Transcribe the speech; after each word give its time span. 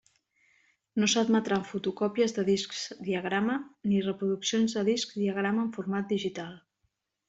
No 1.03 1.09
s'admetran 1.13 1.65
fotocòpies 1.73 2.33
de 2.39 2.47
discs 2.49 2.81
diagrama 3.11 3.61
ni 3.93 4.03
reproduccions 4.09 4.79
de 4.81 4.89
discs 4.93 5.23
diagrama 5.23 5.67
en 5.71 5.75
format 5.81 6.13
digital. 6.19 6.63